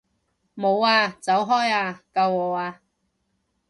[0.55, 1.15] 冇啊！
[1.21, 2.01] 走開啊！
[2.11, 2.81] 救我啊！